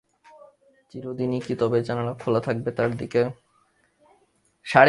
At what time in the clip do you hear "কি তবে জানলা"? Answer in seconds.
1.41-2.13